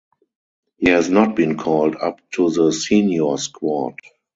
[0.77, 3.97] He has not been called up to the senior squad.